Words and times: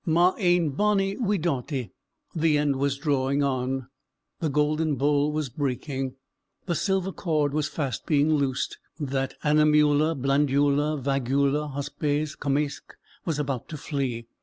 "Ma 0.03 0.33
ain 0.39 0.71
bonnie 0.71 1.15
wee 1.17 1.37
dawtie!" 1.37 1.91
The 2.33 2.57
end 2.57 2.77
was 2.77 2.97
drawing 2.97 3.43
on: 3.43 3.87
the 4.39 4.49
golden 4.49 4.95
bowl 4.95 5.31
was 5.31 5.49
breaking; 5.49 6.15
the 6.65 6.73
silver 6.73 7.11
cord 7.11 7.53
was 7.53 7.67
fast 7.67 8.07
being 8.07 8.33
loosed 8.33 8.79
that 8.99 9.35
animula 9.43 10.15
blandula, 10.15 10.97
vagula, 10.99 11.67
hospes, 11.73 12.33
comesque, 12.35 12.95
was 13.25 13.37
about 13.37 13.69
to 13.69 13.77
flee. 13.77 14.25